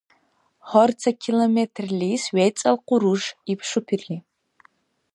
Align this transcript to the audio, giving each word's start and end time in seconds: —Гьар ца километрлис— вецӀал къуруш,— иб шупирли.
—Гьар 0.69 0.89
ца 1.01 1.11
километрлис— 1.23 2.23
вецӀал 2.35 2.77
къуруш,— 2.87 3.23
иб 3.51 3.59
шупирли. 3.69 4.17